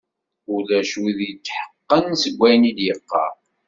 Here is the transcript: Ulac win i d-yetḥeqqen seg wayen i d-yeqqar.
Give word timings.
Ulac 0.53 0.91
win 1.01 1.11
i 1.11 1.17
d-yetḥeqqen 1.17 2.07
seg 2.21 2.33
wayen 2.39 2.69
i 2.69 2.71
d-yeqqar. 2.77 3.33